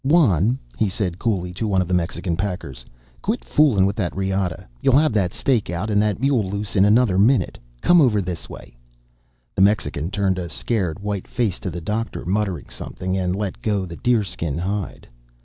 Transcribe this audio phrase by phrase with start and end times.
[0.03, 2.83] "Juan," he said coolly, to one of the Mexican packers,
[3.21, 4.65] "quit foolin' with that riata.
[4.81, 7.59] You'll have that stake out and that mule loose in another minute.
[7.81, 8.75] Come over this way!"
[9.53, 13.85] The Mexican turned a scared, white face to the Doctor, muttering something, and let go
[13.85, 15.07] the deer skin hide.